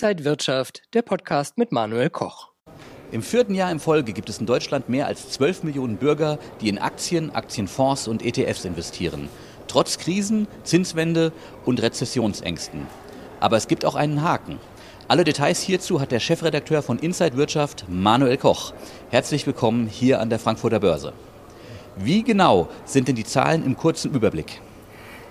[0.00, 2.52] Inside Wirtschaft, der Podcast mit Manuel Koch.
[3.10, 6.68] Im vierten Jahr in Folge gibt es in Deutschland mehr als 12 Millionen Bürger, die
[6.68, 9.28] in Aktien, Aktienfonds und ETFs investieren.
[9.66, 11.32] Trotz Krisen, Zinswende
[11.64, 12.86] und Rezessionsängsten.
[13.40, 14.60] Aber es gibt auch einen Haken.
[15.08, 18.74] Alle Details hierzu hat der Chefredakteur von Inside Wirtschaft, Manuel Koch.
[19.10, 21.12] Herzlich willkommen hier an der Frankfurter Börse.
[21.96, 24.60] Wie genau sind denn die Zahlen im kurzen Überblick?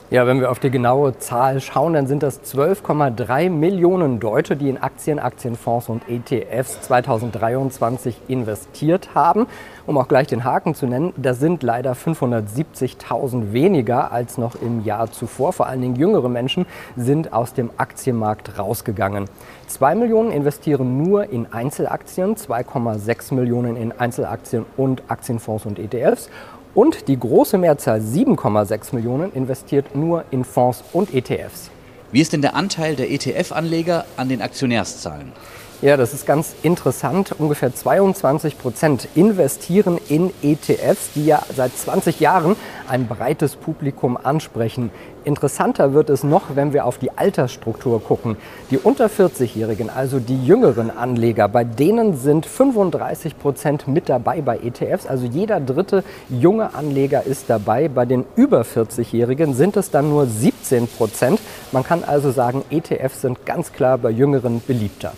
[0.09, 4.69] Ja, wenn wir auf die genaue Zahl schauen, dann sind das 12,3 Millionen Deutsche, die
[4.69, 9.47] in Aktien, Aktienfonds und ETFs 2023 investiert haben.
[9.85, 14.85] Um auch gleich den Haken zu nennen, das sind leider 570.000 weniger als noch im
[14.85, 15.51] Jahr zuvor.
[15.51, 16.65] Vor allen Dingen jüngere Menschen
[16.96, 19.25] sind aus dem Aktienmarkt rausgegangen.
[19.68, 26.29] Zwei Millionen investieren nur in Einzelaktien, 2,6 Millionen in Einzelaktien und Aktienfonds und ETFs
[26.77, 31.71] und die große Mehrzahl, 7,6 Millionen, investiert nur in Fonds und ETFs.
[32.11, 35.31] Wie ist denn der Anteil der ETF-Anleger an den Aktionärszahlen?
[35.80, 37.36] Ja, das ist ganz interessant.
[37.38, 42.56] Ungefähr 22 Prozent investieren in ETFs, die ja seit 20 Jahren
[42.89, 44.89] ein breites Publikum ansprechen.
[45.23, 48.38] Interessanter wird es noch, wenn wir auf die Altersstruktur gucken.
[48.72, 54.58] Die unter 40-Jährigen, also die jüngeren Anleger, bei denen sind 35 Prozent mit dabei bei
[54.58, 55.05] ETFs.
[55.05, 57.88] Also jeder dritte junge Anleger ist dabei.
[57.88, 61.39] Bei den über 40-Jährigen sind es dann nur 17 Prozent.
[61.72, 65.14] Man kann also sagen, ETFs sind ganz klar bei Jüngeren beliebter.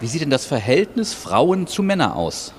[0.00, 2.54] Wie sieht denn das Verhältnis Frauen zu Männern aus?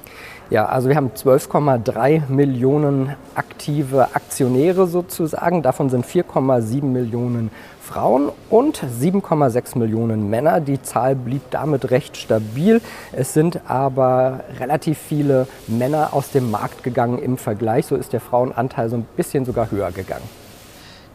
[0.51, 5.63] Ja, also wir haben 12,3 Millionen aktive Aktionäre sozusagen.
[5.63, 7.49] Davon sind 4,7 Millionen
[7.81, 10.59] Frauen und 7,6 Millionen Männer.
[10.59, 12.79] Die Zahl blieb damit recht stabil.
[13.11, 17.87] Es sind aber relativ viele Männer aus dem Markt gegangen im Vergleich.
[17.87, 20.29] So ist der Frauenanteil so ein bisschen sogar höher gegangen.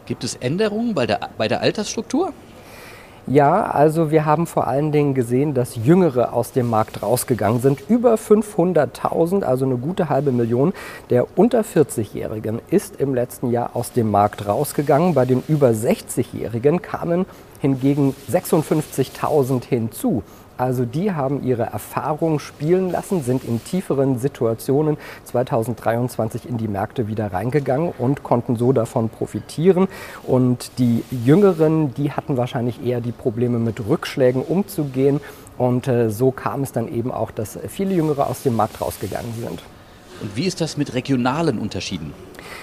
[0.05, 2.33] Gibt es Änderungen bei der, bei der Altersstruktur?
[3.29, 7.83] Ja, also wir haben vor allen Dingen gesehen, dass Jüngere aus dem Markt rausgegangen sind.
[7.89, 10.71] Über 500.000, also eine gute halbe Million
[11.09, 15.13] der unter 40-Jährigen ist im letzten Jahr aus dem Markt rausgegangen.
[15.13, 17.25] Bei den über 60-Jährigen kamen
[17.59, 20.23] hingegen 56.000 hinzu.
[20.57, 27.07] Also die haben ihre Erfahrung spielen lassen, sind in tieferen Situationen 2023 in die Märkte
[27.07, 29.87] wieder reingegangen und konnten so davon profitieren.
[30.23, 35.21] Und die Jüngeren, die hatten wahrscheinlich eher die Probleme mit Rückschlägen umzugehen.
[35.57, 39.33] Und äh, so kam es dann eben auch, dass viele Jüngere aus dem Markt rausgegangen
[39.33, 39.61] sind.
[40.21, 42.13] Und wie ist das mit regionalen Unterschieden?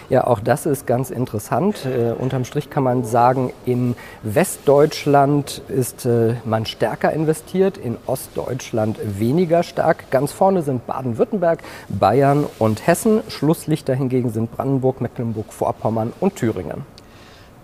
[0.09, 1.87] Ja, auch das ist ganz interessant.
[1.87, 8.99] Äh, unterm Strich kann man sagen, in Westdeutschland ist äh, man stärker investiert, in Ostdeutschland
[9.19, 10.11] weniger stark.
[10.11, 13.23] Ganz vorne sind Baden-Württemberg, Bayern und Hessen.
[13.29, 16.85] Schlusslichter hingegen sind Brandenburg, Mecklenburg-Vorpommern und Thüringen.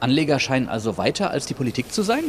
[0.00, 2.24] Anleger scheinen also weiter als die Politik zu sein?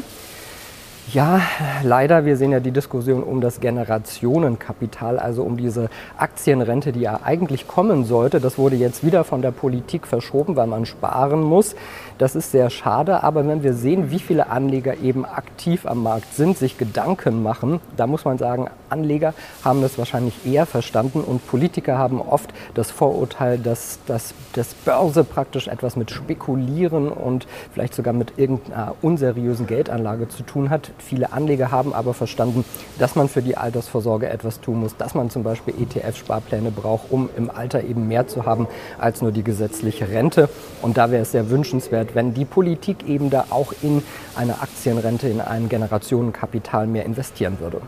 [1.14, 1.42] Ja,
[1.84, 7.20] leider, wir sehen ja die Diskussion um das Generationenkapital, also um diese Aktienrente, die ja
[7.24, 8.40] eigentlich kommen sollte.
[8.40, 11.76] Das wurde jetzt wieder von der Politik verschoben, weil man sparen muss.
[12.18, 16.34] Das ist sehr schade, aber wenn wir sehen, wie viele Anleger eben aktiv am Markt
[16.34, 19.34] sind, sich Gedanken machen, da muss man sagen, Anleger
[19.66, 25.24] haben das wahrscheinlich eher verstanden und Politiker haben oft das Vorurteil, dass, dass, dass Börse
[25.24, 30.92] praktisch etwas mit Spekulieren und vielleicht sogar mit irgendeiner unseriösen Geldanlage zu tun hat.
[31.02, 32.64] Viele Anleger haben aber verstanden,
[33.00, 37.30] dass man für die Altersvorsorge etwas tun muss, dass man zum Beispiel ETF-Sparpläne braucht, um
[37.36, 38.68] im Alter eben mehr zu haben
[38.98, 40.50] als nur die gesetzliche Rente.
[40.82, 44.04] Und da wäre es sehr wünschenswert, wenn die Politik eben da auch in
[44.36, 47.82] eine Aktienrente, in ein Generationenkapital mehr investieren würde.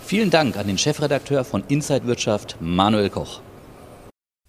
[0.00, 3.40] Vielen Dank an den Chefredakteur von Inside Wirtschaft, Manuel Koch.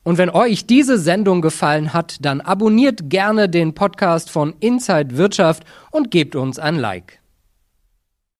[0.03, 5.63] Und wenn euch diese Sendung gefallen hat, dann abonniert gerne den Podcast von Inside Wirtschaft
[5.91, 7.20] und gebt uns ein Like.